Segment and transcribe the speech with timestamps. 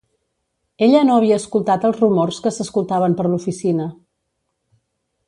[0.85, 3.89] Ella no havia escoltat els rumors que s'escoltaven per l'oficina.